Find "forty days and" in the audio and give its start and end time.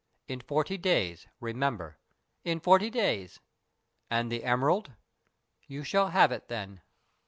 2.59-4.31